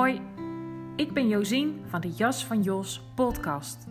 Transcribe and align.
Hoi, 0.00 0.20
ik 0.96 1.12
ben 1.12 1.28
Josien 1.28 1.82
van 1.86 2.00
de 2.00 2.08
Jas 2.08 2.46
van 2.46 2.62
Jos 2.62 3.12
podcast. 3.14 3.86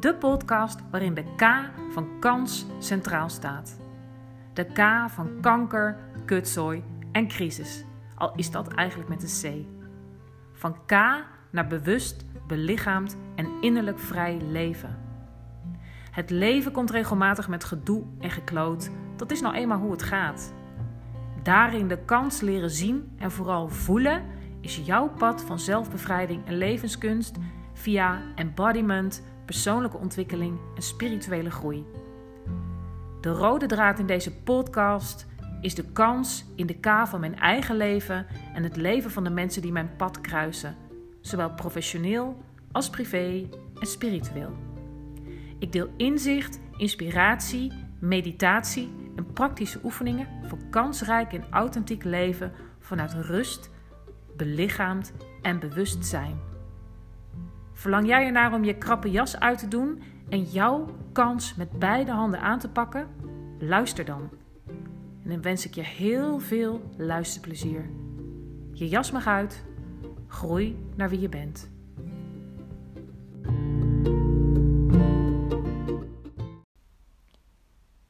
De 0.00 0.14
podcast 0.14 0.80
waarin 0.90 1.14
de 1.14 1.24
K 1.36 1.70
van 1.90 2.18
kans 2.20 2.66
centraal 2.78 3.28
staat. 3.28 3.80
De 4.52 4.64
K 4.64 5.10
van 5.10 5.40
kanker, 5.40 5.98
kutzooi 6.24 6.82
en 7.10 7.28
crisis. 7.28 7.84
Al 8.14 8.32
is 8.36 8.50
dat 8.50 8.68
eigenlijk 8.68 9.08
met 9.08 9.22
een 9.22 9.52
C. 9.52 9.66
Van 10.52 10.76
K 10.86 10.92
naar 11.50 11.66
bewust, 11.66 12.24
belichaamd 12.46 13.16
en 13.34 13.48
innerlijk 13.60 13.98
vrij 13.98 14.40
leven. 14.50 14.98
Het 16.10 16.30
leven 16.30 16.72
komt 16.72 16.90
regelmatig 16.90 17.48
met 17.48 17.64
gedoe 17.64 18.04
en 18.18 18.30
gekloot. 18.30 18.90
Dat 19.16 19.30
is 19.30 19.40
nou 19.40 19.54
eenmaal 19.54 19.78
hoe 19.78 19.92
het 19.92 20.02
gaat. 20.02 20.52
Daarin 21.42 21.88
de 21.88 21.98
kans 22.04 22.40
leren 22.40 22.70
zien 22.70 23.12
en 23.18 23.30
vooral 23.30 23.68
voelen 23.68 24.31
is 24.62 24.80
jouw 24.84 25.08
pad 25.08 25.42
van 25.42 25.58
zelfbevrijding 25.58 26.46
en 26.46 26.56
levenskunst 26.56 27.36
via 27.72 28.22
embodiment, 28.34 29.22
persoonlijke 29.44 29.96
ontwikkeling 29.96 30.58
en 30.74 30.82
spirituele 30.82 31.50
groei. 31.50 31.86
De 33.20 33.30
rode 33.30 33.66
draad 33.66 33.98
in 33.98 34.06
deze 34.06 34.36
podcast 34.36 35.26
is 35.60 35.74
de 35.74 35.84
kans 35.92 36.44
in 36.56 36.66
de 36.66 36.74
K 36.74 36.86
van 37.04 37.20
mijn 37.20 37.38
eigen 37.38 37.76
leven 37.76 38.26
en 38.54 38.62
het 38.62 38.76
leven 38.76 39.10
van 39.10 39.24
de 39.24 39.30
mensen 39.30 39.62
die 39.62 39.72
mijn 39.72 39.96
pad 39.96 40.20
kruisen, 40.20 40.76
zowel 41.20 41.50
professioneel 41.50 42.42
als 42.72 42.90
privé 42.90 43.48
en 43.80 43.86
spiritueel. 43.86 44.56
Ik 45.58 45.72
deel 45.72 45.88
inzicht, 45.96 46.60
inspiratie, 46.76 47.72
meditatie 47.98 48.92
en 49.16 49.32
praktische 49.32 49.80
oefeningen 49.84 50.28
voor 50.46 50.58
kansrijk 50.70 51.32
en 51.32 51.44
authentiek 51.50 52.04
leven 52.04 52.52
vanuit 52.78 53.12
rust 53.12 53.70
belichaamd 54.36 55.12
en 55.42 55.58
bewust 55.58 56.04
zijn. 56.04 56.40
Verlang 57.72 58.06
jij 58.06 58.26
ernaar 58.26 58.52
om 58.52 58.64
je 58.64 58.78
krappe 58.78 59.10
jas 59.10 59.38
uit 59.38 59.58
te 59.58 59.68
doen 59.68 60.02
en 60.28 60.42
jouw 60.42 60.86
kans 61.12 61.54
met 61.54 61.78
beide 61.78 62.10
handen 62.10 62.40
aan 62.40 62.58
te 62.58 62.68
pakken? 62.68 63.08
Luister 63.58 64.04
dan. 64.04 64.30
En 65.22 65.30
dan 65.30 65.42
wens 65.42 65.66
ik 65.66 65.74
je 65.74 65.82
heel 65.82 66.38
veel 66.38 66.90
luisterplezier. 66.96 67.90
Je 68.72 68.88
jas 68.88 69.10
mag 69.10 69.26
uit. 69.26 69.64
Groei 70.26 70.76
naar 70.96 71.08
wie 71.08 71.20
je 71.20 71.28
bent. 71.28 71.70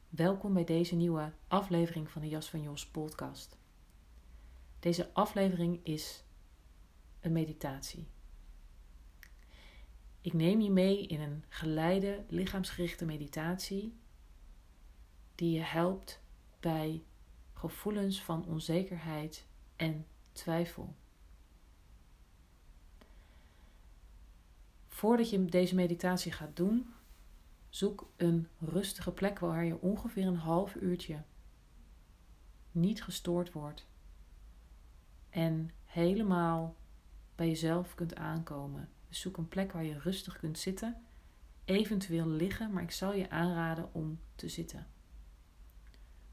Welkom 0.09 0.53
bij 0.53 0.63
deze 0.63 0.95
nieuwe 0.95 1.31
aflevering 1.47 2.09
van 2.09 2.21
de 2.21 2.29
Jas 2.29 2.49
van 2.49 2.61
Jos 2.61 2.87
podcast. 2.87 3.62
Deze 4.83 5.13
aflevering 5.13 5.79
is 5.83 6.23
een 7.19 7.31
meditatie. 7.31 8.07
Ik 10.21 10.33
neem 10.33 10.61
je 10.61 10.71
mee 10.71 11.07
in 11.07 11.21
een 11.21 11.43
geleide, 11.49 12.23
lichaamsgerichte 12.27 13.05
meditatie 13.05 13.97
die 15.35 15.51
je 15.51 15.61
helpt 15.61 16.21
bij 16.59 17.03
gevoelens 17.53 18.23
van 18.23 18.45
onzekerheid 18.45 19.45
en 19.75 20.05
twijfel. 20.31 20.95
Voordat 24.87 25.29
je 25.29 25.45
deze 25.45 25.75
meditatie 25.75 26.31
gaat 26.31 26.55
doen, 26.55 26.93
zoek 27.69 28.11
een 28.17 28.47
rustige 28.59 29.11
plek 29.11 29.39
waar 29.39 29.65
je 29.65 29.81
ongeveer 29.81 30.27
een 30.27 30.35
half 30.35 30.75
uurtje 30.75 31.23
niet 32.71 33.03
gestoord 33.03 33.51
wordt 33.51 33.91
en 35.33 35.69
helemaal 35.85 36.75
bij 37.35 37.47
jezelf 37.47 37.95
kunt 37.95 38.15
aankomen. 38.15 38.89
Dus 39.07 39.19
zoek 39.19 39.37
een 39.37 39.47
plek 39.47 39.71
waar 39.71 39.83
je 39.83 39.99
rustig 39.99 40.37
kunt 40.37 40.57
zitten, 40.57 41.01
eventueel 41.65 42.27
liggen, 42.27 42.73
maar 42.73 42.83
ik 42.83 42.91
zal 42.91 43.13
je 43.13 43.29
aanraden 43.29 43.93
om 43.93 44.19
te 44.35 44.49
zitten. 44.49 44.87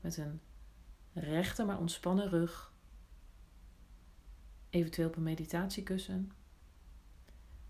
Met 0.00 0.16
een 0.16 0.40
rechte 1.12 1.64
maar 1.64 1.78
ontspannen 1.78 2.28
rug, 2.28 2.72
eventueel 4.70 5.08
op 5.08 5.16
een 5.16 5.22
meditatiekussen, 5.22 6.32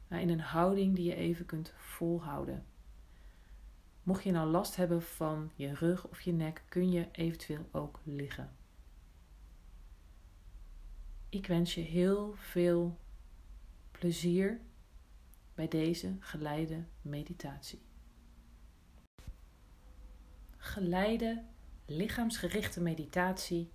maar 0.08 0.20
in 0.20 0.28
een 0.28 0.40
houding 0.40 0.94
die 0.94 1.04
je 1.04 1.14
even 1.14 1.46
kunt 1.46 1.72
volhouden. 1.76 2.64
Mocht 4.02 4.24
je 4.24 4.30
nou 4.30 4.50
last 4.50 4.76
hebben 4.76 5.02
van 5.02 5.50
je 5.54 5.74
rug 5.74 6.08
of 6.08 6.20
je 6.20 6.32
nek, 6.32 6.62
kun 6.68 6.90
je 6.90 7.08
eventueel 7.12 7.68
ook 7.70 8.00
liggen. 8.04 8.50
Ik 11.30 11.46
wens 11.46 11.74
je 11.74 11.80
heel 11.80 12.34
veel 12.36 12.98
plezier 13.90 14.60
bij 15.54 15.68
deze 15.68 16.16
geleide 16.20 16.84
meditatie. 17.02 17.80
Geleide 20.56 21.44
lichaamsgerichte 21.86 22.80
meditatie 22.80 23.70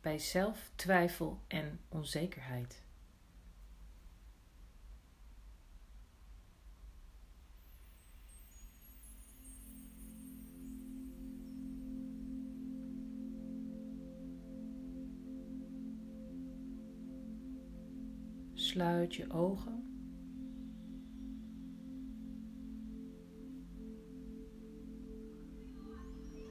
bij 0.00 0.18
zelftwijfel 0.18 1.40
en 1.46 1.80
onzekerheid. 1.88 2.81
Sluit 18.72 19.14
je 19.14 19.30
ogen. 19.30 19.84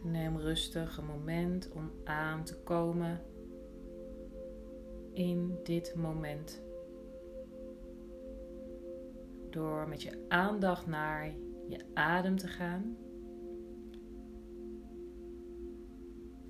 Neem 0.04 0.38
rustig 0.38 0.98
een 0.98 1.06
moment 1.06 1.72
om 1.72 1.92
aan 2.04 2.44
te 2.44 2.58
komen 2.64 3.22
in 5.14 5.60
dit 5.64 5.96
moment. 5.96 6.62
Door 9.50 9.88
met 9.88 10.02
je 10.02 10.26
aandacht 10.28 10.88
naar 10.88 11.26
je 11.68 11.86
adem 11.94 12.38
te 12.38 12.48
gaan. 12.48 12.98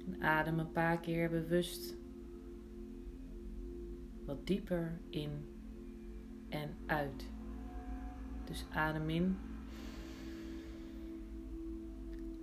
En 0.06 0.22
adem 0.22 0.60
een 0.60 0.72
paar 0.72 1.00
keer 1.00 1.30
bewust 1.30 1.98
wat 4.26 4.48
dieper 4.48 5.02
in 5.10 5.51
en 6.52 6.76
uit. 6.86 7.26
Dus 8.46 8.66
adem 8.72 9.10
in 9.10 9.38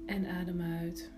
en 0.07 0.27
adem 0.27 0.61
uit. 0.61 1.11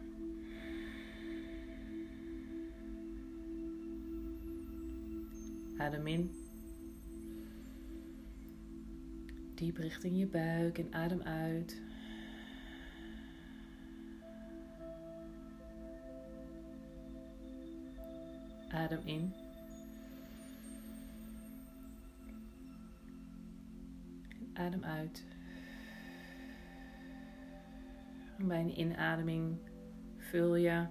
Adem 5.79 6.07
in. 6.07 6.31
Diep 9.55 9.77
richting 9.77 10.19
je 10.19 10.27
buik 10.27 10.79
en 10.79 10.93
adem 10.93 11.23
uit. 11.23 11.81
Adem 18.69 19.01
in. 19.05 19.33
Adem 24.61 24.85
uit. 24.85 25.25
Bij 28.39 28.61
een 28.61 28.81
inademing 28.81 29.57
vul 30.17 30.55
je 30.55 30.87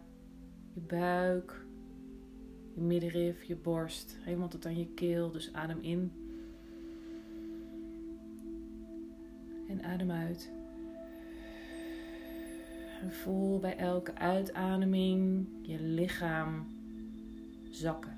je 0.74 0.80
buik, 0.80 1.66
je 2.75 2.81
middenrif, 2.81 3.44
je 3.44 3.56
borst, 3.56 4.18
helemaal 4.21 4.48
tot 4.48 4.66
aan 4.66 4.77
je 4.77 4.88
keel. 4.94 5.31
Dus 5.31 5.54
adem 5.54 5.81
in. 5.81 6.12
En 9.68 9.83
adem 9.83 10.12
uit. 10.12 10.51
En 13.01 13.12
voel 13.12 13.60
bij 13.60 13.77
elke 13.77 14.15
uitademing 14.15 15.48
je 15.62 15.81
lichaam 15.81 16.68
zakken. 17.69 18.18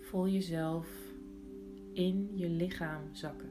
Voel 0.00 0.28
jezelf 0.28 1.01
in 1.92 2.30
je 2.34 2.48
lichaam 2.48 3.02
zakken. 3.12 3.50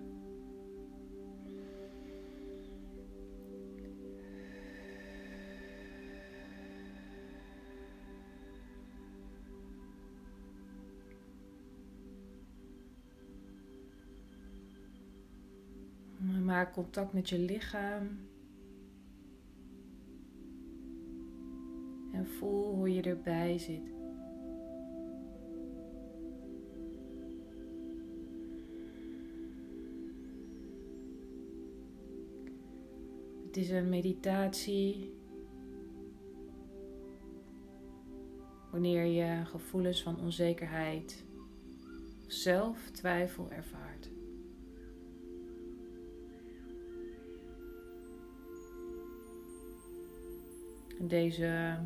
Maak 16.43 16.73
contact 16.73 17.13
met 17.13 17.29
je 17.29 17.39
lichaam. 17.39 18.19
En 22.11 22.27
voel 22.27 22.75
hoe 22.75 22.93
je 22.93 23.01
erbij 23.01 23.57
zit. 23.57 24.00
Het 33.51 33.59
is 33.59 33.69
een 33.69 33.89
meditatie 33.89 35.13
wanneer 38.69 39.05
je 39.05 39.45
gevoelens 39.45 40.03
van 40.03 40.19
onzekerheid 40.19 41.25
of 42.25 42.31
zelftwijfel 42.33 43.51
ervaart. 43.51 44.09
Deze 50.99 51.79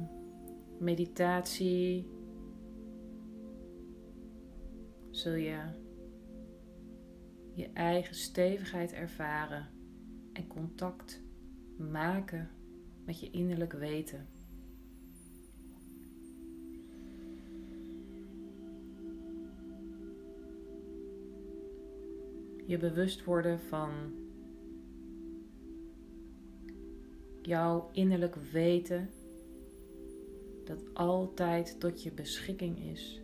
meditatie 0.80 2.08
zul 5.12 5.34
je 5.34 5.60
je 7.54 7.70
eigen 7.74 8.16
stevigheid 8.16 8.94
ervaren 8.94 9.68
en 10.34 10.48
contact 10.48 11.25
maken 11.78 12.50
met 13.06 13.20
je 13.20 13.32
innerlijk 13.32 13.74
weten. 13.74 14.28
Je 22.66 22.78
bewust 22.78 23.24
worden 23.24 23.60
van 23.60 23.90
jouw 27.42 27.90
innerlijk 27.92 28.36
weten 28.36 29.10
dat 30.66 30.94
altijd 30.94 31.80
tot 31.80 32.04
je 32.04 32.12
beschikking 32.12 32.80
is. 32.80 33.22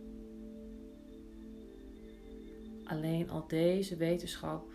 Alleen 2.84 3.30
al 3.30 3.46
deze 3.46 3.96
wetenschap 3.96 4.71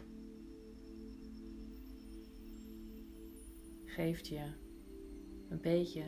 geeft 3.98 4.28
je 4.28 4.42
een 5.50 5.62
beetje 5.62 6.04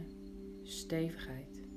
stevigheid. 0.63 1.67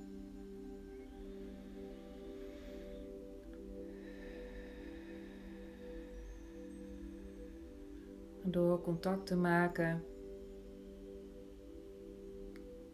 Door 8.44 8.80
contact 8.80 9.26
te 9.26 9.36
maken 9.36 10.04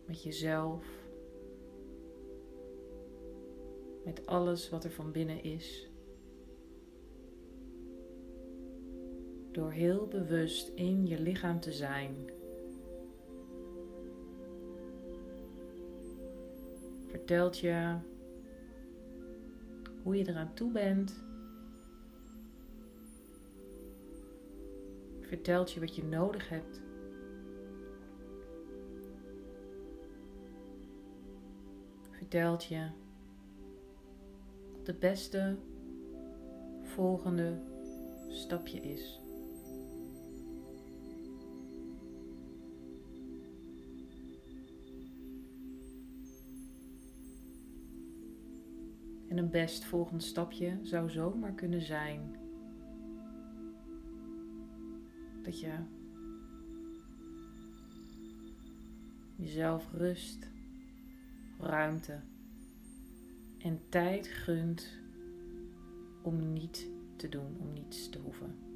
met 0.07 0.23
jezelf, 0.23 0.85
met 4.05 4.27
alles 4.27 4.71
wat 4.71 4.85
er 4.85 4.91
van 4.91 5.13
binnen 5.13 5.43
is. 5.43 5.91
Door 9.53 9.73
heel 9.73 10.07
bewust 10.07 10.69
in 10.69 11.07
je 11.07 11.21
lichaam 11.21 11.61
te 11.61 11.73
zijn. 11.73 12.38
Vertelt 17.29 17.59
je 17.59 17.97
hoe 20.03 20.17
je 20.17 20.29
eraan 20.29 20.55
toe 20.55 20.73
bent. 20.73 21.25
Vertelt 25.21 25.73
je 25.73 25.81
wat 25.81 25.97
je 25.97 26.05
nodig 26.05 26.49
hebt. 26.49 26.81
Vertelt 32.11 32.65
je 32.65 32.89
de 34.85 34.95
beste 34.95 35.57
volgende 36.83 37.61
stapje 38.29 38.81
is. 38.81 39.21
Een 49.49 49.61
best 49.61 49.85
volgend 49.85 50.23
stapje 50.23 50.79
zou 50.83 51.11
zomaar 51.11 51.53
kunnen 51.53 51.83
zijn 51.83 52.37
dat 55.43 55.61
je 55.61 55.73
jezelf 59.37 59.93
rust, 59.93 60.51
ruimte 61.61 62.21
en 63.59 63.81
tijd 63.89 64.27
gunt 64.27 64.99
om 66.23 66.53
niet 66.53 66.87
te 67.17 67.29
doen, 67.29 67.57
om 67.61 67.73
niets 67.73 68.09
te 68.09 68.19
hoeven. 68.19 68.68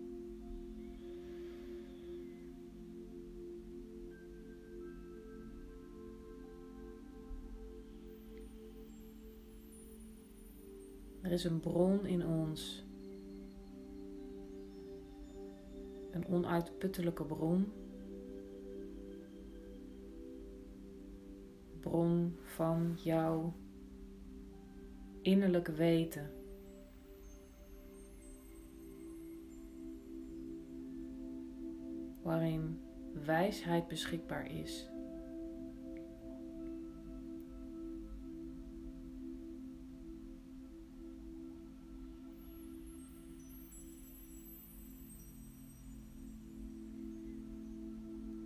Er 11.23 11.33
is 11.33 11.45
een 11.45 11.61
bron 11.61 12.07
in 12.07 12.27
ons. 12.27 12.85
Een 16.11 16.27
onuitputtelijke 16.27 17.25
bron. 17.25 17.73
Bron 21.81 22.37
van 22.43 22.99
jouw 23.03 23.53
innerlijk 25.23 25.69
weten. 25.69 26.31
Waarin 32.23 32.81
wijsheid 33.25 33.89
beschikbaar 33.89 34.51
is. 34.51 34.92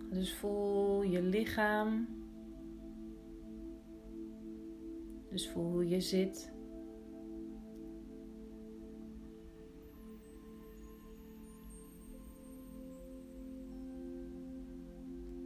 Dus 0.09 0.33
voel 0.33 1.03
je 1.03 1.21
lichaam. 1.21 2.07
Dus 5.29 5.49
voel 5.49 5.71
hoe 5.71 5.87
je 5.87 6.01
zit. 6.01 6.51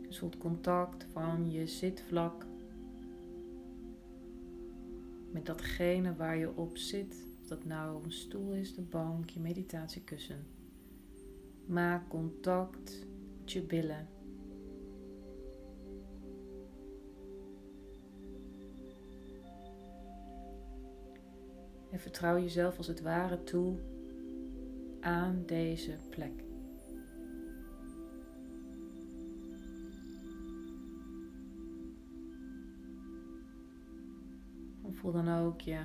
Dus 0.08 0.20
voel 0.20 0.30
het 0.30 0.40
contact 0.40 1.04
van 1.04 1.52
je 1.52 1.68
zitvlak 1.68 2.46
met 5.32 5.46
datgene 5.46 6.16
waar 6.16 6.38
je 6.38 6.56
op 6.56 6.78
zit. 6.78 7.26
Of 7.42 7.48
dat 7.48 7.66
nou 7.66 8.04
een 8.04 8.12
stoel 8.12 8.54
is, 8.54 8.74
de 8.74 8.82
bank, 8.82 9.30
je 9.30 9.40
meditatiekussen. 9.40 10.46
Maak 11.66 12.10
contact 12.10 13.06
met 13.40 13.52
je 13.52 13.62
billen. 13.62 14.08
Vertrouw 22.02 22.40
jezelf 22.40 22.78
als 22.78 22.88
het 22.88 23.02
ware 23.02 23.44
toe 23.44 23.80
aan 25.00 25.44
deze 25.46 25.98
plek. 26.10 26.44
Voel 34.92 35.12
dan 35.12 35.30
ook 35.30 35.62
je 35.62 35.80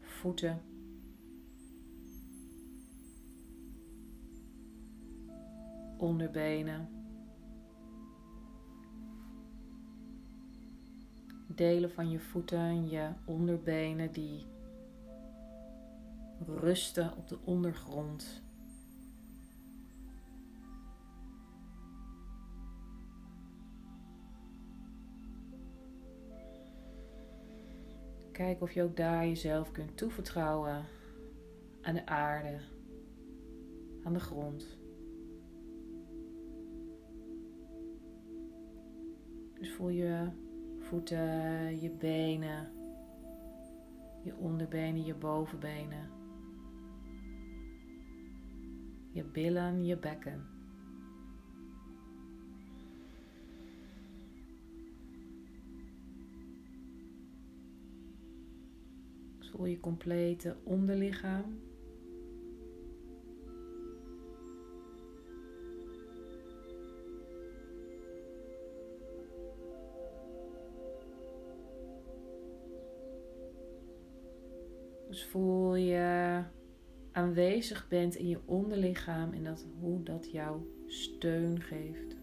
voeten. 0.00 0.60
Onderbenen. 5.98 6.95
Delen 11.56 11.90
van 11.90 12.10
je 12.10 12.18
voeten, 12.18 12.88
je 12.88 13.08
onderbenen 13.24 14.12
die 14.12 14.46
rusten 16.46 17.16
op 17.16 17.28
de 17.28 17.38
ondergrond. 17.44 18.44
Kijk 28.32 28.62
of 28.62 28.72
je 28.72 28.82
ook 28.82 28.96
daar 28.96 29.26
jezelf 29.26 29.70
kunt 29.70 29.96
toevertrouwen 29.96 30.84
aan 31.80 31.94
de 31.94 32.06
aarde, 32.06 32.58
aan 34.04 34.12
de 34.12 34.20
grond. 34.20 34.78
Dus 39.58 39.72
voel 39.72 39.88
je 39.88 40.28
voeten, 40.88 41.80
je 41.80 41.90
benen, 41.90 42.72
je 44.22 44.36
onderbenen, 44.36 45.04
je 45.04 45.14
bovenbenen, 45.14 46.10
je 49.10 49.24
billen, 49.24 49.84
je 49.84 49.98
bekken. 49.98 50.46
Voel 59.38 59.66
je 59.66 59.80
complete 59.80 60.56
onderlichaam. 60.64 61.65
Dus 75.08 75.24
voel 75.24 75.74
je 75.74 76.42
aanwezig 77.12 77.88
bent 77.88 78.14
in 78.14 78.28
je 78.28 78.40
onderlichaam 78.44 79.32
en 79.32 79.44
dat, 79.44 79.66
hoe 79.80 80.02
dat 80.02 80.30
jou 80.30 80.60
steun 80.86 81.60
geeft. 81.60 82.16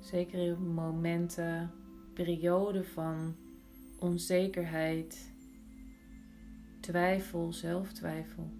Zeker 0.00 0.38
in 0.38 0.74
momenten, 0.74 1.70
perioden 2.14 2.84
van 2.84 3.36
onzekerheid, 3.98 5.34
twijfel, 6.80 7.52
zelftwijfel. 7.52 8.50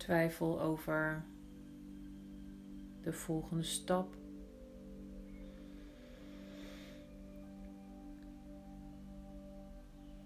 Twijfel 0.00 0.60
over 0.60 1.24
de 3.02 3.12
volgende 3.12 3.62
stap. 3.62 4.16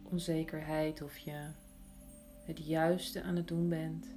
Onzekerheid 0.02 1.02
of 1.02 1.18
je 1.18 1.48
het 2.44 2.66
juiste 2.66 3.22
aan 3.22 3.36
het 3.36 3.48
doen 3.48 3.68
bent. 3.68 4.16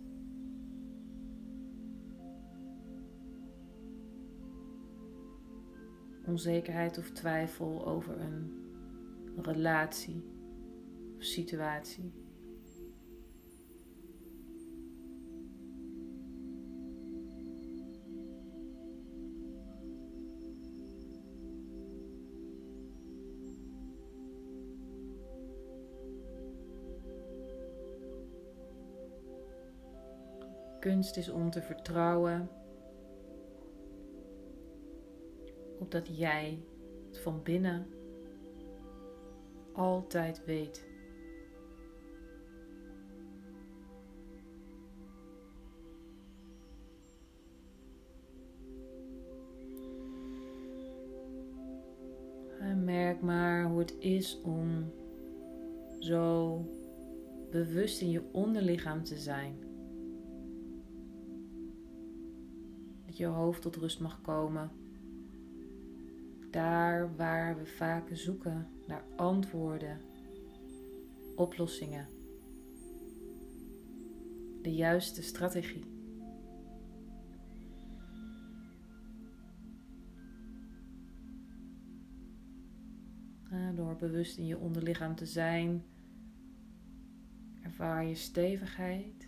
Onzekerheid 6.26 6.98
of 6.98 7.12
twijfel 7.12 7.86
over 7.86 8.20
een 8.20 8.66
relatie 9.36 10.24
of 11.16 11.24
situatie. 11.24 12.27
Kunst 30.98 31.18
is 31.18 31.30
om 31.30 31.50
te 31.50 31.62
vertrouwen 31.62 32.50
op 35.80 35.92
dat 35.92 36.18
jij 36.18 36.60
het 37.08 37.20
van 37.20 37.44
binnen 37.44 37.88
altijd 39.74 40.46
weet. 40.46 40.86
Merk 52.84 53.22
maar 53.22 53.66
hoe 53.66 53.80
het 53.80 53.96
is 54.00 54.42
om 54.42 54.94
zo 56.00 56.62
bewust 57.51 58.01
in 58.01 58.10
je 58.10 58.22
onderlichaam 58.32 59.04
te 59.04 59.18
zijn. 59.18 59.67
Je 63.18 63.26
hoofd 63.26 63.62
tot 63.62 63.76
rust 63.76 64.00
mag 64.00 64.22
komen. 64.22 64.72
Daar 66.52 67.16
waar 67.16 67.58
we 67.58 67.66
vaak 67.66 68.10
zoeken 68.12 68.68
naar 68.88 69.04
antwoorden, 69.16 70.02
oplossingen, 71.36 72.08
de 74.62 74.74
juiste 74.74 75.22
strategie. 75.22 75.96
Door 83.76 83.96
bewust 83.96 84.38
in 84.38 84.46
je 84.46 84.58
onderlichaam 84.58 85.16
te 85.16 85.26
zijn, 85.26 85.84
ervaar 87.62 88.06
je 88.06 88.16
stevigheid, 88.16 89.28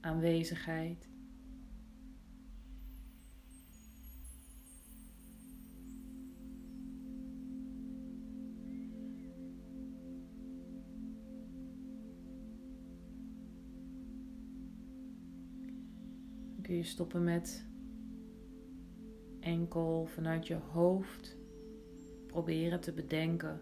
aanwezigheid 0.00 1.08
kun 16.64 16.76
je 16.76 16.82
stoppen 16.82 17.24
met 17.24 17.66
enkel 19.40 20.06
vanuit 20.06 20.46
je 20.46 20.54
hoofd 20.54 21.36
proberen 22.26 22.80
te 22.80 22.92
bedenken 22.92 23.60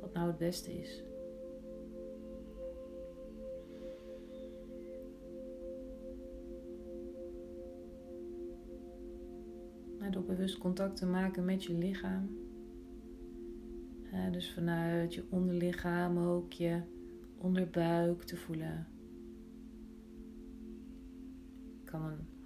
wat 0.00 0.12
nou 0.12 0.26
het 0.26 0.38
beste 0.38 0.80
is. 0.80 1.04
door 10.10 10.24
bewust 10.24 10.58
contact 10.58 10.96
te 10.96 11.06
maken 11.06 11.44
met 11.44 11.64
je 11.64 11.74
lichaam. 11.74 12.38
dus 14.30 14.52
vanuit 14.52 15.14
je 15.14 15.24
onderlichaam 15.30 16.18
ook 16.18 16.52
je 16.52 16.80
onderbuik 17.36 18.22
te 18.22 18.36
voelen. 18.36 18.91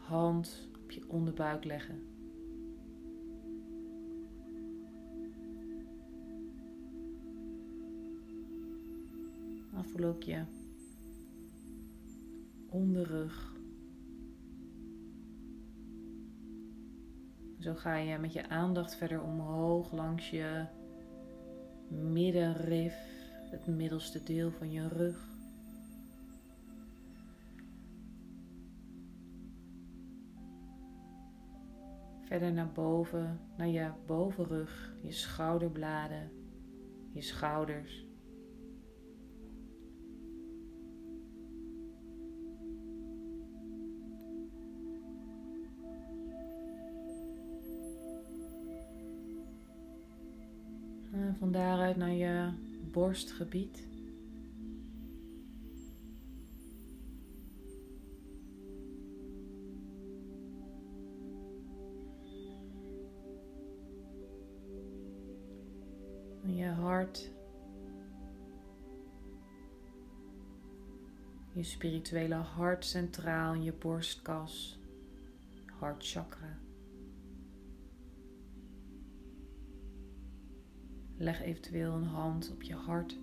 Hand 0.07 0.69
op 0.83 0.91
je 0.91 1.09
onderbuik 1.09 1.65
leggen. 1.65 2.03
Dan 9.73 9.85
voel 9.85 10.05
ook 10.05 10.23
je 10.23 10.45
onderrug. 12.69 13.55
Zo 17.59 17.75
ga 17.75 17.97
je 17.97 18.19
met 18.19 18.33
je 18.33 18.49
aandacht 18.49 18.97
verder 18.97 19.23
omhoog 19.23 19.93
langs 19.93 20.31
je 20.31 20.65
middenrif, 21.89 22.95
het 23.51 23.67
middelste 23.67 24.23
deel 24.23 24.51
van 24.51 24.71
je 24.71 24.89
rug. 24.89 25.36
Verder 32.37 32.55
naar 32.55 32.73
boven, 32.73 33.41
naar 33.57 33.69
je 33.69 33.91
bovenrug, 34.07 34.95
je 35.03 35.13
schouderbladen, 35.13 36.31
je 37.13 37.21
schouders. 37.21 38.07
En 51.13 51.37
van 51.39 51.53
daaruit 51.53 51.97
naar 51.97 52.13
je 52.13 52.51
borstgebied. 52.93 53.96
Je 66.55 66.67
hart, 66.67 67.31
je 71.53 71.63
spirituele 71.63 72.35
hart 72.35 72.85
centraal 72.85 73.55
in 73.55 73.63
je 73.63 73.73
borstkas, 73.73 74.79
hartchakra. 75.79 76.59
Leg 81.17 81.43
eventueel 81.43 81.93
een 81.93 82.05
hand 82.05 82.51
op 82.53 82.63
je 82.63 82.75
hart. 82.75 83.19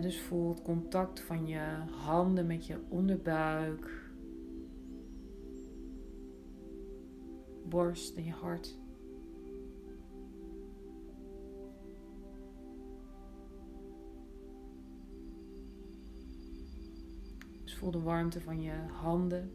dus 0.00 0.20
voel 0.20 0.48
het 0.48 0.62
contact 0.62 1.20
van 1.20 1.46
je 1.46 1.64
handen 1.90 2.46
met 2.46 2.66
je 2.66 2.78
onderbuik, 2.88 4.10
borst 7.64 8.16
en 8.16 8.24
je 8.24 8.32
hart. 8.32 8.81
Voel 17.82 17.90
de 17.90 18.00
warmte 18.00 18.40
van 18.40 18.60
je 18.60 18.72
handen. 18.92 19.50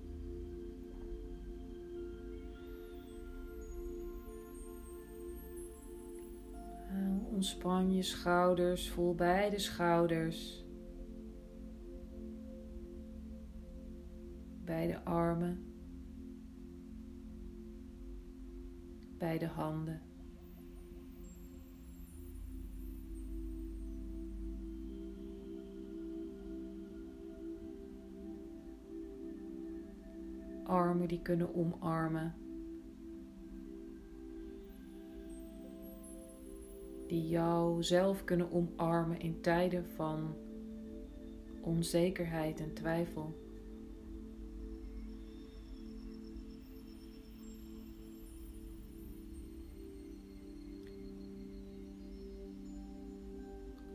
Ontspan 7.31 7.93
je 7.93 8.01
schouders, 8.01 8.89
voel 8.89 9.15
beide 9.15 9.59
schouders. 9.59 10.65
Beide 14.65 15.03
armen. 15.03 15.73
Beide 19.17 19.47
handen. 19.47 20.06
Armen 30.67 31.07
die 31.07 31.21
kunnen 31.21 31.55
omarmen. 31.55 32.33
die 37.07 37.27
jou 37.27 37.83
zelf 37.83 38.23
kunnen 38.23 38.51
omarmen 38.51 39.19
in 39.19 39.41
tijden 39.41 39.85
van 39.85 40.35
onzekerheid 41.61 42.59
en 42.59 42.73
twijfel. 42.73 43.45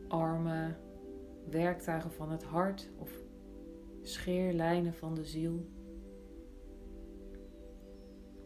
Armen, 0.07 0.77
werktuigen 1.49 2.11
van 2.11 2.31
het 2.31 2.43
hart 2.43 2.89
of 2.97 3.11
scheerlijnen 4.01 4.93
van 4.93 5.15
de 5.15 5.25
ziel. 5.25 5.65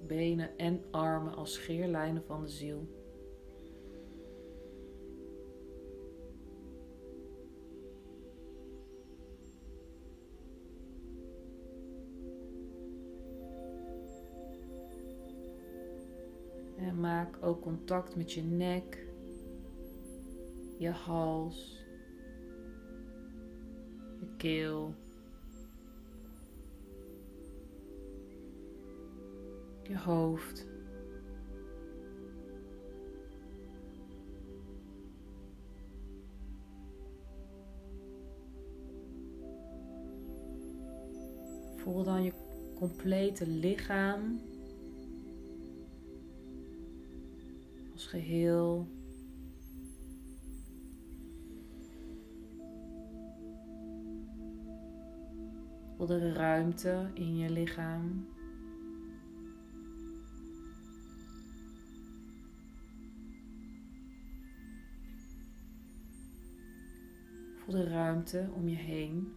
Benen 0.07 0.57
en 0.57 0.83
armen 0.91 1.35
als 1.35 1.53
scheerlijnen 1.53 2.23
van 2.23 2.41
de 2.41 2.49
ziel. 2.49 2.87
En 16.77 16.99
maak 16.99 17.37
ook 17.41 17.61
contact 17.61 18.15
met 18.15 18.33
je 18.33 18.43
nek, 18.43 19.07
je 20.77 20.89
hals, 20.89 21.85
je 24.19 24.27
keel, 24.37 24.93
je 29.87 29.97
hoofd. 29.97 30.65
Voel 41.75 42.03
dan 42.03 42.23
je 42.23 42.33
complete 42.75 43.47
lichaam 43.47 44.39
geheel. 48.07 48.87
Voel 55.97 56.07
de 56.07 56.33
ruimte 56.33 57.09
in 57.13 57.37
je 57.37 57.49
lichaam. 57.49 58.27
Ruimte 67.83 68.49
om 68.55 68.67
je 68.67 68.75
heen. 68.75 69.33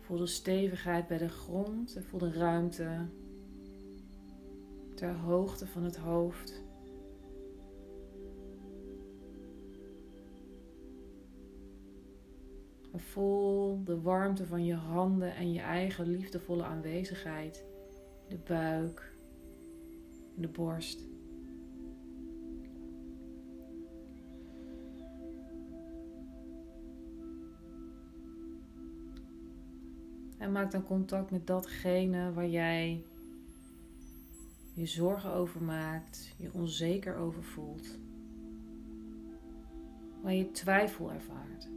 Voel 0.00 0.18
de 0.18 0.26
stevigheid 0.26 1.06
bij 1.06 1.18
de 1.18 1.28
grond 1.28 1.96
en 1.96 2.04
voel 2.04 2.20
de 2.20 2.32
ruimte 2.32 3.06
ter 4.94 5.14
hoogte 5.14 5.66
van 5.66 5.84
het 5.84 5.96
hoofd. 5.96 6.63
Voel 13.00 13.84
de 13.84 14.00
warmte 14.00 14.46
van 14.46 14.64
je 14.64 14.74
handen 14.74 15.34
en 15.34 15.52
je 15.52 15.60
eigen 15.60 16.06
liefdevolle 16.06 16.64
aanwezigheid. 16.64 17.64
De 18.28 18.38
buik, 18.46 19.12
de 20.34 20.48
borst. 20.48 21.00
En 30.38 30.52
maak 30.52 30.70
dan 30.70 30.84
contact 30.84 31.30
met 31.30 31.46
datgene 31.46 32.32
waar 32.32 32.48
jij 32.48 33.04
je 34.74 34.86
zorgen 34.86 35.32
over 35.32 35.62
maakt, 35.62 36.34
je 36.36 36.52
onzeker 36.52 37.16
over 37.16 37.44
voelt, 37.44 37.98
waar 40.22 40.34
je 40.34 40.50
twijfel 40.50 41.12
ervaart. 41.12 41.68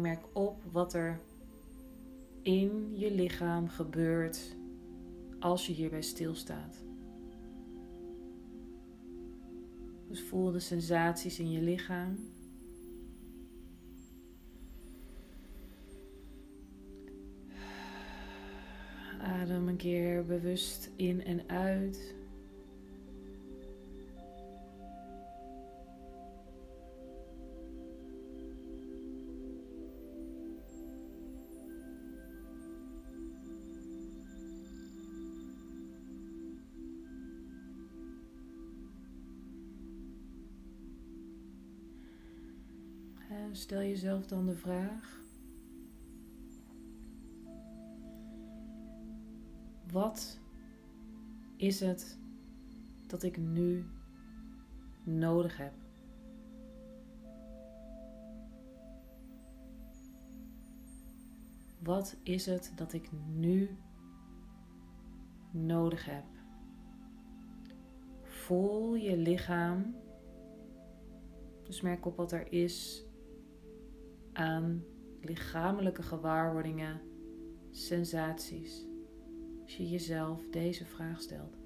Merk 0.00 0.24
op 0.32 0.62
wat 0.72 0.94
er 0.94 1.20
in 2.42 2.98
je 2.98 3.10
lichaam 3.10 3.68
gebeurt 3.68 4.56
als 5.38 5.66
je 5.66 5.72
hierbij 5.72 6.02
stilstaat. 6.02 6.76
Dus 10.08 10.22
voel 10.22 10.52
de 10.52 10.60
sensaties 10.60 11.38
in 11.38 11.50
je 11.50 11.62
lichaam. 11.62 12.16
Adem 19.20 19.68
een 19.68 19.76
keer 19.76 20.24
bewust 20.24 20.90
in 20.96 21.24
en 21.24 21.48
uit. 21.48 22.14
Stel 43.64 43.80
jezelf 43.80 44.26
dan 44.26 44.46
de 44.46 44.56
vraag: 44.56 45.20
wat 49.92 50.40
is 51.56 51.80
het 51.80 52.18
dat 53.06 53.22
ik 53.22 53.36
nu 53.36 53.84
nodig 55.04 55.56
heb? 55.56 55.72
Wat 61.78 62.16
is 62.22 62.46
het 62.46 62.72
dat 62.74 62.92
ik 62.92 63.10
nu 63.26 63.78
nodig 65.50 66.04
heb? 66.04 66.24
Voel 68.22 68.94
je 68.94 69.16
lichaam. 69.16 69.94
Dus 71.62 71.80
merk 71.80 72.06
op 72.06 72.16
wat 72.16 72.32
er 72.32 72.52
is 72.52 73.06
aan 74.34 74.84
lichamelijke 75.20 76.02
gewaarwordingen, 76.02 77.00
sensaties, 77.70 78.86
als 79.62 79.76
je 79.76 79.88
jezelf 79.88 80.48
deze 80.50 80.86
vraag 80.86 81.20
stelt. 81.20 81.56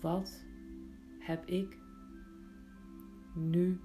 Wat 0.00 0.44
heb 1.18 1.46
ik 1.46 1.78
nu 3.34 3.80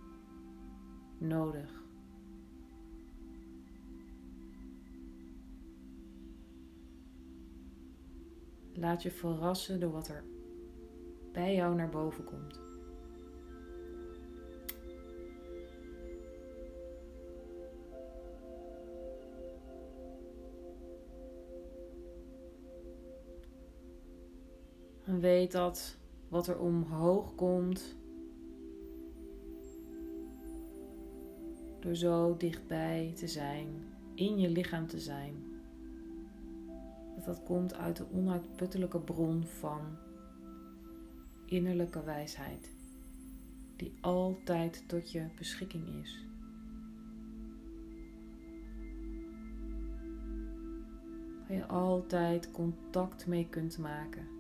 nodig? 1.18 1.77
Laat 8.80 9.04
je 9.04 9.12
verrassen 9.12 9.80
door 9.80 9.92
wat 9.92 10.08
er 10.08 10.24
bij 11.32 11.56
jou 11.56 11.76
naar 11.76 11.90
boven 11.90 12.24
komt. 12.24 12.60
En 25.04 25.20
weet 25.20 25.52
dat 25.52 25.98
wat 26.28 26.48
er 26.48 26.60
omhoog 26.60 27.36
komt, 27.36 27.96
door 31.80 31.96
zo 31.96 32.38
dichtbij 32.38 33.14
te 33.16 33.28
zijn, 33.28 33.68
in 34.14 34.40
je 34.40 34.50
lichaam 34.50 34.88
te 34.88 35.00
zijn, 35.00 35.47
dat 37.28 37.44
komt 37.44 37.74
uit 37.74 37.96
de 37.98 38.06
onuitputtelijke 38.12 39.00
bron 39.00 39.44
van 39.46 39.82
innerlijke 41.46 42.04
wijsheid, 42.04 42.72
die 43.76 43.98
altijd 44.02 44.84
tot 44.88 45.12
je 45.12 45.26
beschikking 45.38 45.88
is. 46.02 46.26
Waar 51.48 51.58
je 51.58 51.66
altijd 51.68 52.52
contact 52.52 53.28
mee 53.28 53.48
kunt 53.50 53.78
maken. 53.78 54.37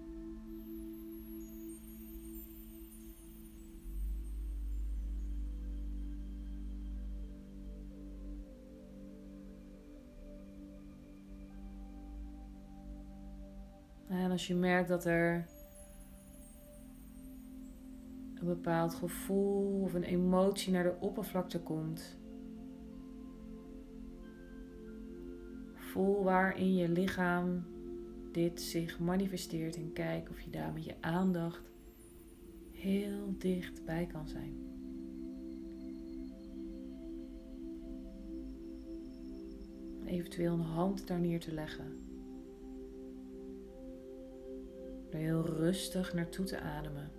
Als 14.37 14.47
je 14.47 14.55
merkt 14.55 14.87
dat 14.87 15.05
er 15.05 15.47
een 18.35 18.47
bepaald 18.47 18.93
gevoel 18.93 19.81
of 19.81 19.93
een 19.93 20.03
emotie 20.03 20.71
naar 20.73 20.83
de 20.83 20.95
oppervlakte 20.99 21.59
komt, 21.59 22.17
voel 25.73 26.23
waar 26.23 26.57
in 26.57 26.75
je 26.75 26.89
lichaam 26.89 27.65
dit 28.31 28.61
zich 28.61 28.99
manifesteert 28.99 29.75
en 29.75 29.93
kijk 29.93 30.29
of 30.29 30.41
je 30.41 30.49
daar 30.49 30.73
met 30.73 30.85
je 30.85 30.95
aandacht 31.01 31.71
heel 32.71 33.35
dichtbij 33.37 34.05
kan 34.05 34.27
zijn. 34.27 34.55
Eventueel 40.05 40.53
een 40.53 40.59
hand 40.59 41.07
daar 41.07 41.19
neer 41.19 41.39
te 41.39 41.53
leggen. 41.53 41.96
Heel 45.09 45.45
rustig 45.45 46.13
naartoe 46.13 46.45
te 46.45 46.59
ademen. 46.59 47.17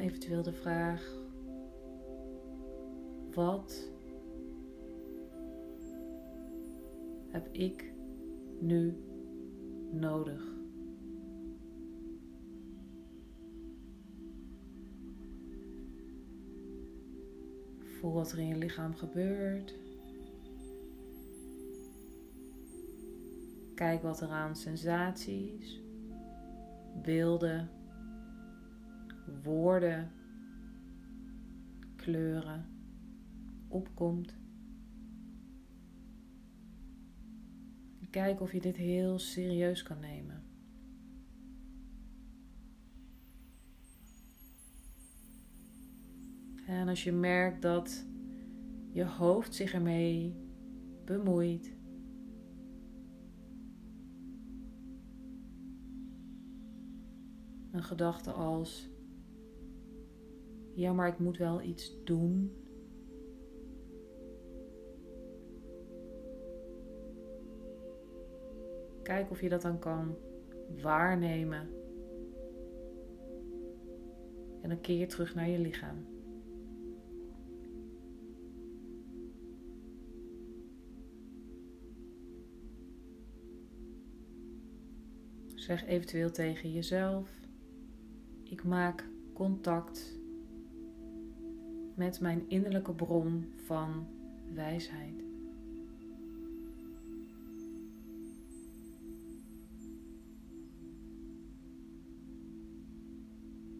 Eventueel 0.00 0.42
de 0.42 0.52
vraag: 0.52 1.02
wat 3.34 3.90
heb 7.38 7.54
ik 7.54 7.92
nu 8.60 8.94
nodig? 9.90 10.42
Voel 17.78 18.12
wat 18.12 18.32
er 18.32 18.38
in 18.38 18.46
je 18.46 18.56
lichaam 18.56 18.94
gebeurt. 18.94 19.74
Kijk 23.74 24.02
wat 24.02 24.20
er 24.20 24.28
aan 24.28 24.56
sensaties, 24.56 25.80
beelden, 27.02 27.68
woorden, 29.42 30.10
kleuren 31.96 32.66
opkomt. 33.68 34.36
Kijk 38.18 38.40
of 38.40 38.52
je 38.52 38.60
dit 38.60 38.76
heel 38.76 39.18
serieus 39.18 39.82
kan 39.82 40.00
nemen. 40.00 40.42
En 46.66 46.88
als 46.88 47.04
je 47.04 47.12
merkt 47.12 47.62
dat 47.62 48.06
je 48.90 49.04
hoofd 49.04 49.54
zich 49.54 49.72
ermee 49.72 50.36
bemoeit, 51.04 51.76
een 57.70 57.82
gedachte 57.82 58.32
als: 58.32 58.90
ja, 60.74 60.92
maar 60.92 61.08
ik 61.08 61.18
moet 61.18 61.36
wel 61.36 61.62
iets 61.62 62.04
doen. 62.04 62.52
Kijk 69.08 69.30
of 69.30 69.40
je 69.40 69.48
dat 69.48 69.62
dan 69.62 69.78
kan 69.78 70.16
waarnemen. 70.82 71.68
En 74.62 74.68
dan 74.68 74.80
keer 74.80 74.98
je 74.98 75.06
terug 75.06 75.34
naar 75.34 75.48
je 75.48 75.58
lichaam. 75.58 75.96
Zeg 85.54 85.86
eventueel 85.86 86.30
tegen 86.30 86.72
jezelf: 86.72 87.30
Ik 88.42 88.64
maak 88.64 89.08
contact 89.32 90.18
met 91.94 92.20
mijn 92.20 92.48
innerlijke 92.48 92.94
bron 92.94 93.52
van 93.54 94.06
wijsheid. 94.54 95.27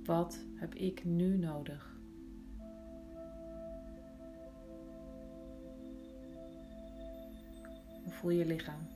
Wat 0.09 0.38
heb 0.55 0.75
ik 0.75 1.05
nu 1.05 1.37
nodig? 1.37 1.97
Hoe 8.03 8.12
voel 8.12 8.31
je 8.31 8.47
lichaam? 8.47 8.87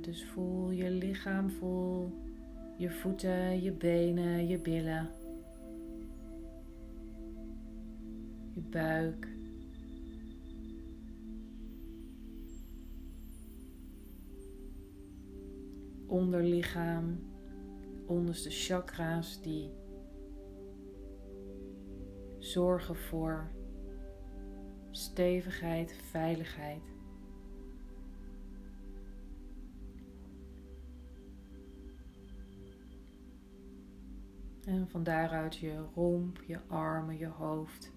Dus 0.00 0.24
voel 0.24 0.70
je 0.70 0.90
lichaam, 0.90 1.50
voel 1.50 2.27
je 2.78 2.90
voeten, 2.90 3.62
je 3.62 3.72
benen, 3.72 4.46
je 4.46 4.58
billen, 4.58 5.10
je 8.54 8.60
buik. 8.60 9.28
Onderlichaam, 16.06 17.18
onderste 18.06 18.50
chakra's 18.50 19.42
die 19.42 19.70
zorgen 22.38 22.96
voor 22.96 23.50
stevigheid, 24.90 25.92
veiligheid. 25.92 26.97
Van 34.88 35.02
daaruit 35.02 35.56
je 35.56 35.84
romp, 35.94 36.42
je 36.46 36.58
armen, 36.66 37.18
je 37.18 37.26
hoofd. 37.26 37.92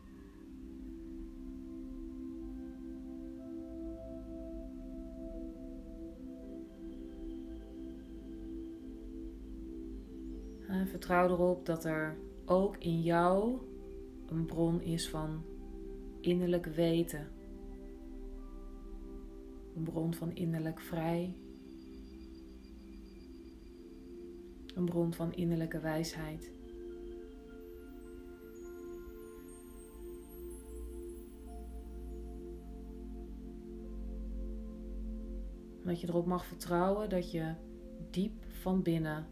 En 10.67 10.87
vertrouw 10.87 11.29
erop 11.29 11.65
dat 11.65 11.85
er 11.85 12.17
ook 12.45 12.77
in 12.77 13.01
jou 13.01 13.57
een 14.25 14.45
bron 14.45 14.81
is 14.81 15.09
van 15.09 15.43
innerlijk 16.19 16.65
weten. 16.65 17.27
Een 19.75 19.83
bron 19.83 20.13
van 20.13 20.35
innerlijk 20.35 20.79
vrij. 20.79 21.35
Een 24.75 24.85
bron 24.85 25.13
van 25.13 25.33
innerlijke 25.33 25.79
wijsheid. 25.79 26.60
Dat 35.83 36.01
je 36.01 36.07
erop 36.07 36.25
mag 36.25 36.45
vertrouwen 36.45 37.09
dat 37.09 37.31
je 37.31 37.53
diep 38.11 38.45
van 38.47 38.81
binnen 38.81 39.27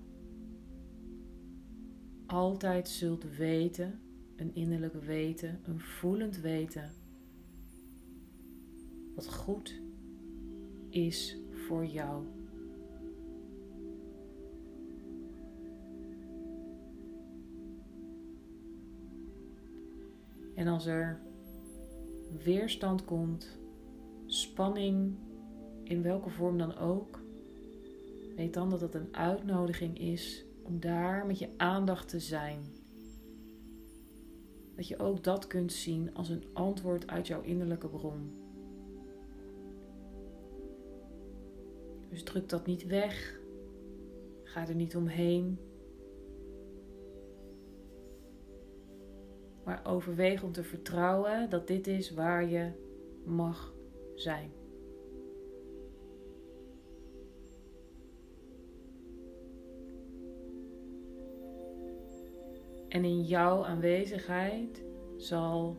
altijd 2.25 2.89
zult 2.89 3.35
weten, 3.38 3.99
een 4.35 4.55
innerlijk 4.55 4.93
weten, 4.93 5.59
een 5.63 5.79
voelend 5.79 6.39
weten, 6.39 6.91
wat 9.15 9.33
goed 9.33 9.81
is 10.89 11.38
voor 11.51 11.85
jou. 11.85 12.25
En 20.55 20.67
als 20.67 20.85
er 20.85 21.19
weerstand 22.43 23.05
komt, 23.05 23.57
spanning, 24.25 25.15
in 25.89 26.02
welke 26.02 26.30
vorm 26.30 26.58
dan 26.58 26.78
ook, 26.78 27.19
weet 28.36 28.54
dan 28.54 28.69
dat 28.69 28.82
het 28.82 28.93
een 28.93 29.15
uitnodiging 29.15 29.99
is 29.99 30.45
om 30.63 30.80
daar 30.80 31.25
met 31.25 31.39
je 31.39 31.49
aandacht 31.58 32.10
te 32.10 32.19
zijn. 32.19 32.60
Dat 34.75 34.88
je 34.88 34.99
ook 34.99 35.23
dat 35.23 35.47
kunt 35.47 35.73
zien 35.73 36.13
als 36.13 36.30
een 36.30 36.43
antwoord 36.54 37.08
uit 37.08 37.28
jouw 37.28 37.41
innerlijke 37.41 37.88
bron. 37.88 38.32
Dus 42.10 42.23
druk 42.23 42.49
dat 42.49 42.65
niet 42.65 42.86
weg. 42.86 43.39
Ga 44.43 44.67
er 44.67 44.75
niet 44.75 44.95
omheen. 44.95 45.60
Maar 49.63 49.86
overweeg 49.86 50.43
om 50.43 50.52
te 50.52 50.63
vertrouwen 50.63 51.49
dat 51.49 51.67
dit 51.67 51.88
is 51.88 52.12
waar 52.12 52.49
je 52.49 52.71
mag 53.25 53.73
zijn. 54.15 54.59
En 62.89 63.04
in 63.04 63.23
jouw 63.23 63.65
aanwezigheid 63.65 64.84
zal 65.17 65.78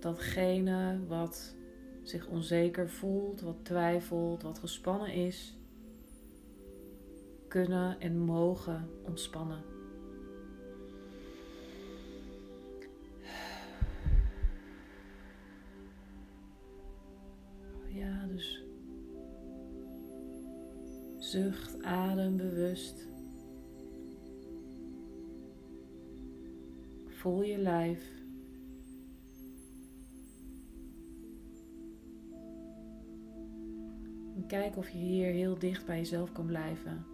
datgene 0.00 1.00
wat 1.08 1.54
zich 2.02 2.26
onzeker 2.26 2.90
voelt, 2.90 3.40
wat 3.40 3.64
twijfelt, 3.64 4.42
wat 4.42 4.58
gespannen 4.58 5.12
is, 5.12 5.58
kunnen 7.48 8.00
en 8.00 8.18
mogen 8.18 8.88
ontspannen. 9.02 9.62
Ja, 17.88 18.26
dus 18.26 18.64
zucht, 21.18 21.82
adem 21.82 22.36
bewust. 22.36 23.09
Voel 27.20 27.42
je 27.42 27.58
lijf. 27.58 28.22
En 34.34 34.44
kijk 34.46 34.76
of 34.76 34.88
je 34.88 34.98
hier 34.98 35.32
heel 35.32 35.58
dicht 35.58 35.86
bij 35.86 35.96
jezelf 35.96 36.32
kan 36.32 36.46
blijven. 36.46 37.06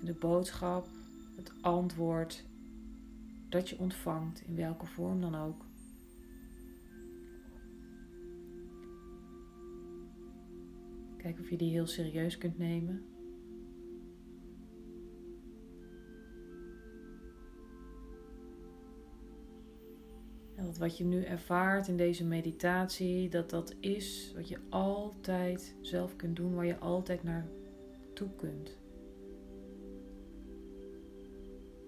En 0.00 0.06
de 0.06 0.14
boodschap, 0.14 0.88
het 1.36 1.52
antwoord 1.60 2.44
dat 3.48 3.68
je 3.68 3.78
ontvangt, 3.78 4.42
in 4.46 4.56
welke 4.56 4.86
vorm 4.86 5.20
dan 5.20 5.34
ook. 5.34 5.64
Kijk 11.16 11.40
of 11.40 11.50
je 11.50 11.56
die 11.56 11.70
heel 11.70 11.86
serieus 11.86 12.38
kunt 12.38 12.58
nemen. 12.58 13.11
Wat 20.78 20.98
je 20.98 21.04
nu 21.04 21.22
ervaart 21.22 21.88
in 21.88 21.96
deze 21.96 22.24
meditatie, 22.24 23.28
dat 23.28 23.50
dat 23.50 23.74
is 23.80 24.32
wat 24.34 24.48
je 24.48 24.58
altijd 24.68 25.74
zelf 25.80 26.16
kunt 26.16 26.36
doen, 26.36 26.54
waar 26.54 26.66
je 26.66 26.78
altijd 26.78 27.22
naar 27.22 27.46
toe 28.14 28.28
kunt. 28.36 28.76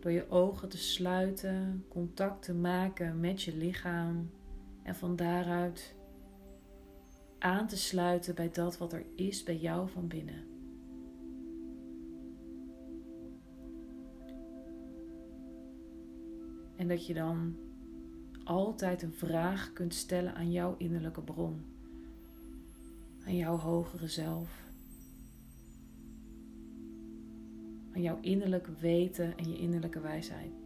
Door 0.00 0.12
je 0.12 0.30
ogen 0.30 0.68
te 0.68 0.78
sluiten, 0.78 1.84
contact 1.88 2.42
te 2.42 2.54
maken 2.54 3.20
met 3.20 3.42
je 3.42 3.56
lichaam 3.56 4.30
en 4.82 4.94
van 4.94 5.16
daaruit 5.16 5.94
aan 7.38 7.66
te 7.66 7.76
sluiten 7.76 8.34
bij 8.34 8.50
dat 8.50 8.78
wat 8.78 8.92
er 8.92 9.04
is 9.14 9.42
bij 9.42 9.56
jou 9.56 9.88
van 9.88 10.08
binnen. 10.08 10.44
En 16.76 16.88
dat 16.88 17.06
je 17.06 17.14
dan 17.14 17.56
altijd 18.44 19.02
een 19.02 19.12
vraag 19.12 19.72
kunt 19.72 19.94
stellen 19.94 20.34
aan 20.34 20.52
jouw 20.52 20.74
innerlijke 20.78 21.22
bron, 21.22 21.64
aan 23.26 23.36
jouw 23.36 23.56
hogere 23.56 24.08
zelf, 24.08 24.62
aan 27.94 28.02
jouw 28.02 28.18
innerlijke 28.20 28.74
weten 28.80 29.36
en 29.36 29.50
je 29.50 29.58
innerlijke 29.58 30.00
wijsheid. 30.00 30.63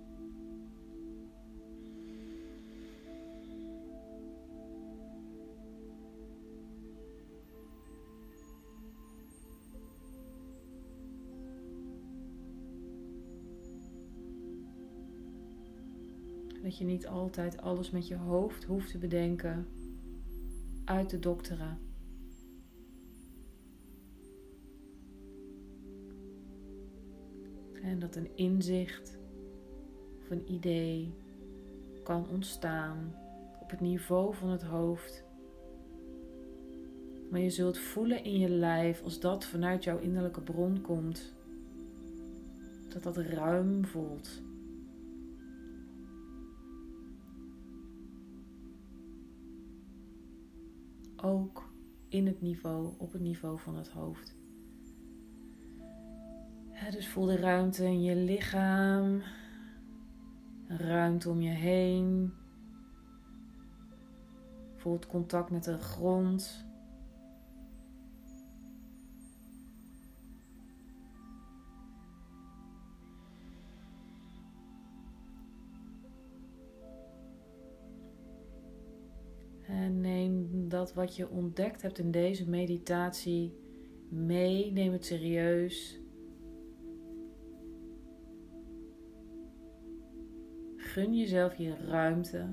Dat 16.68 16.78
je 16.78 16.84
niet 16.84 17.06
altijd 17.06 17.60
alles 17.60 17.90
met 17.90 18.08
je 18.08 18.16
hoofd 18.16 18.64
hoeft 18.64 18.90
te 18.90 18.98
bedenken, 18.98 19.66
uit 20.84 21.08
te 21.08 21.18
dokteren. 21.18 21.78
En 27.82 27.98
dat 27.98 28.16
een 28.16 28.36
inzicht 28.36 29.18
of 30.20 30.30
een 30.30 30.52
idee 30.52 31.14
kan 32.02 32.28
ontstaan 32.28 33.14
op 33.60 33.70
het 33.70 33.80
niveau 33.80 34.34
van 34.34 34.48
het 34.48 34.62
hoofd. 34.62 35.24
Maar 37.30 37.40
je 37.40 37.50
zult 37.50 37.78
voelen 37.78 38.24
in 38.24 38.38
je 38.38 38.48
lijf 38.48 39.02
als 39.02 39.20
dat 39.20 39.44
vanuit 39.44 39.84
jouw 39.84 39.98
innerlijke 39.98 40.40
bron 40.40 40.80
komt. 40.80 41.32
Dat 42.88 43.02
dat 43.02 43.16
ruim 43.16 43.84
voelt. 43.84 44.46
Ook 51.28 51.72
in 52.08 52.26
het 52.26 52.40
niveau, 52.40 52.92
op 52.98 53.12
het 53.12 53.20
niveau 53.20 53.58
van 53.58 53.76
het 53.76 53.88
hoofd. 53.88 54.34
dus 56.90 57.08
voel 57.08 57.26
de 57.26 57.36
ruimte 57.36 57.84
in 57.84 58.02
je 58.02 58.16
lichaam, 58.16 59.22
ruimte 60.66 61.28
om 61.28 61.40
je 61.40 61.50
heen. 61.50 62.32
Voel 64.76 64.92
het 64.92 65.06
contact 65.06 65.50
met 65.50 65.64
de 65.64 65.78
grond. 65.78 66.67
Dat 80.68 80.94
wat 80.94 81.16
je 81.16 81.28
ontdekt 81.28 81.82
hebt 81.82 81.98
in 81.98 82.10
deze 82.10 82.48
meditatie 82.48 83.52
mee. 84.08 84.72
Neem 84.72 84.92
het 84.92 85.04
serieus. 85.04 86.00
Gun 90.76 91.16
jezelf 91.16 91.56
je 91.56 91.76
ruimte. 91.76 92.46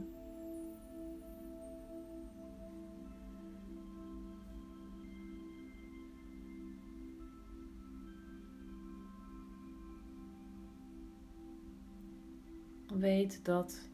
Weet 12.99 13.45
dat 13.45 13.89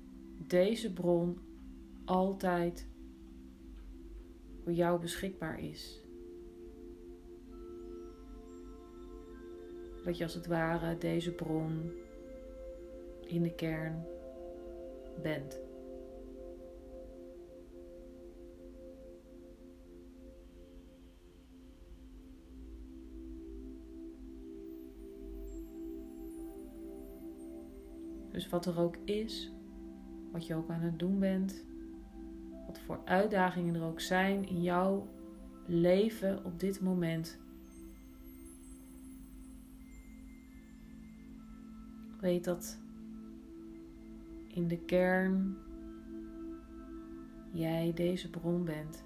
deze 0.48 0.94
bron 0.94 1.38
altijd 2.06 2.91
voor 4.64 4.74
jou 4.74 5.00
beschikbaar 5.00 5.60
is. 5.60 6.04
Dat 10.04 10.18
je 10.18 10.24
als 10.24 10.34
het 10.34 10.48
ware 10.48 10.98
deze 10.98 11.32
bron 11.32 11.92
in 13.22 13.42
de 13.42 13.56
kern 13.56 14.06
bent. 15.22 15.60
Dus 28.32 28.50
wat 28.50 28.66
er 28.66 28.80
ook 28.80 28.96
is, 29.06 29.52
wat 30.32 30.48
je 30.48 30.56
ook 30.56 30.70
aan 30.70 30.82
het 30.82 31.00
doen 31.00 31.20
bent, 31.20 31.66
wat 32.72 32.80
voor 32.80 33.02
uitdagingen 33.06 33.76
er 33.76 33.84
ook 33.84 34.00
zijn 34.00 34.48
in 34.48 34.62
jouw 34.62 35.08
leven 35.66 36.46
op 36.46 36.60
dit 36.60 36.82
moment. 36.82 37.40
Weet 42.20 42.44
dat 42.44 42.80
in 44.48 44.68
de 44.68 44.78
kern 44.78 45.58
jij 47.52 47.92
deze 47.96 48.30
bron 48.30 48.66
bent. 48.66 49.04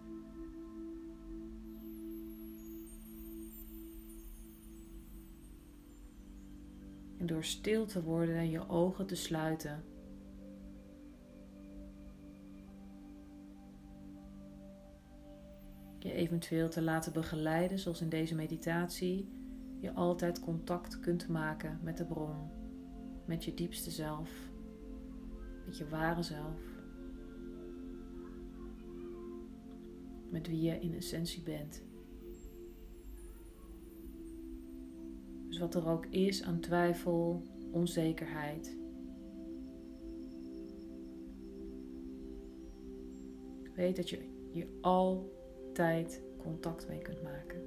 En 7.17 7.25
door 7.25 7.43
stil 7.43 7.85
te 7.85 8.03
worden 8.03 8.35
en 8.35 8.49
je 8.49 8.69
ogen 8.69 9.05
te 9.05 9.15
sluiten. 9.15 9.94
Eventueel 16.25 16.69
te 16.69 16.81
laten 16.81 17.13
begeleiden, 17.13 17.79
zoals 17.79 18.01
in 18.01 18.09
deze 18.09 18.35
meditatie, 18.35 19.29
je 19.79 19.93
altijd 19.93 20.39
contact 20.39 20.99
kunt 20.99 21.27
maken 21.27 21.79
met 21.83 21.97
de 21.97 22.05
bron, 22.05 22.49
met 23.25 23.43
je 23.43 23.53
diepste 23.53 23.91
zelf, 23.91 24.29
met 25.65 25.77
je 25.77 25.87
ware 25.87 26.23
zelf, 26.23 26.59
met 30.29 30.47
wie 30.47 30.61
je 30.61 30.79
in 30.79 30.93
essentie 30.93 31.43
bent. 31.43 31.83
Dus 35.47 35.59
wat 35.59 35.75
er 35.75 35.87
ook 35.87 36.05
is 36.05 36.43
aan 36.43 36.59
twijfel, 36.59 37.43
onzekerheid. 37.71 38.77
Weet 43.75 43.95
dat 43.95 44.09
je 44.09 44.33
hier 44.51 44.67
altijd 45.79 46.21
contact 46.37 46.87
mee 46.87 47.01
kunt 47.01 47.21
maken. 47.23 47.63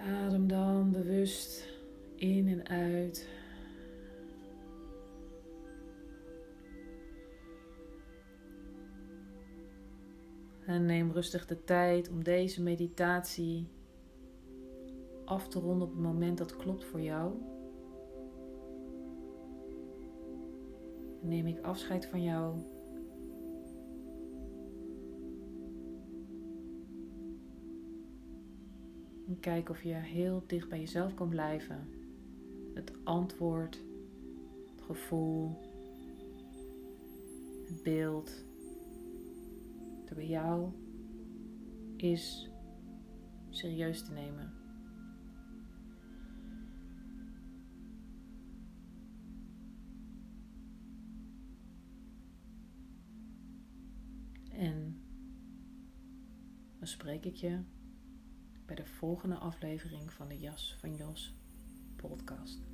Adem 0.00 0.48
dan 0.48 0.90
bewust 0.90 1.68
in 2.16 2.48
en 2.48 2.68
uit. 2.68 3.28
En 10.66 10.86
neem 10.86 11.12
rustig 11.12 11.46
de 11.46 11.64
tijd 11.64 12.08
om 12.08 12.24
deze 12.24 12.62
meditatie 12.62 13.68
af 15.24 15.48
te 15.48 15.58
ronden 15.58 15.88
op 15.88 15.94
het 15.94 16.02
moment 16.02 16.38
dat 16.38 16.56
klopt 16.56 16.84
voor 16.84 17.00
jou. 17.00 17.51
Neem 21.22 21.46
ik 21.46 21.60
afscheid 21.60 22.06
van 22.06 22.22
jou. 22.22 22.56
En 29.26 29.40
kijk 29.40 29.68
of 29.68 29.82
je 29.82 29.94
heel 29.94 30.42
dicht 30.46 30.68
bij 30.68 30.78
jezelf 30.78 31.14
kan 31.14 31.28
blijven. 31.28 31.88
Het 32.74 32.92
antwoord, 33.04 33.80
het 34.74 34.84
gevoel, 34.84 35.58
het 37.66 37.82
beeld 37.82 38.44
bij 40.14 40.26
jou 40.26 40.68
is 41.96 42.50
serieus 43.50 44.02
te 44.02 44.12
nemen. 44.12 44.61
Dan 56.82 56.90
spreek 56.90 57.24
ik 57.24 57.36
je 57.36 57.58
bij 58.66 58.76
de 58.76 58.86
volgende 58.86 59.34
aflevering 59.34 60.12
van 60.12 60.28
de 60.28 60.38
Jas 60.38 60.76
van 60.80 60.96
Jos 60.96 61.34
podcast. 61.96 62.71